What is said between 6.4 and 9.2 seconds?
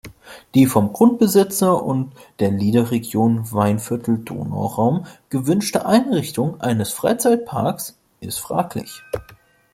eines Freizeitparks ist fraglich.